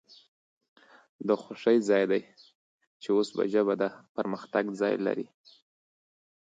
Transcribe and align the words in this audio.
د 1.27 1.29
خوښۍ 1.41 1.77
ځای 1.89 2.03
د 2.11 2.13
چې 3.01 3.09
اوس 3.15 3.29
ژبه 3.53 3.73
د 3.81 3.83
پرمختګ 4.15 4.65
ځای 4.81 4.93
لري 5.05 5.27